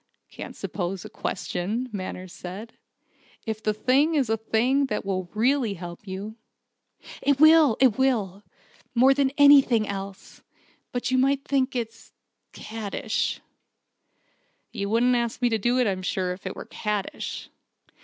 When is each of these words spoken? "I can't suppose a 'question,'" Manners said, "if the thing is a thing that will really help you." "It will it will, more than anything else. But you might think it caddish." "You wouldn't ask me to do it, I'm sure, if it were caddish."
"I 0.27 0.33
can't 0.33 0.55
suppose 0.55 1.05
a 1.05 1.11
'question,'" 1.11 1.87
Manners 1.91 2.33
said, 2.33 2.73
"if 3.45 3.61
the 3.61 3.71
thing 3.71 4.15
is 4.15 4.31
a 4.31 4.37
thing 4.37 4.87
that 4.87 5.05
will 5.05 5.29
really 5.35 5.75
help 5.75 6.07
you." 6.07 6.37
"It 7.21 7.39
will 7.39 7.77
it 7.79 7.99
will, 7.99 8.41
more 8.95 9.13
than 9.13 9.29
anything 9.37 9.87
else. 9.87 10.41
But 10.91 11.11
you 11.11 11.19
might 11.19 11.45
think 11.47 11.75
it 11.75 11.95
caddish." 12.51 13.41
"You 14.71 14.89
wouldn't 14.89 15.15
ask 15.15 15.39
me 15.39 15.49
to 15.49 15.59
do 15.59 15.77
it, 15.77 15.85
I'm 15.85 16.01
sure, 16.01 16.33
if 16.33 16.47
it 16.47 16.55
were 16.55 16.65
caddish." 16.65 17.51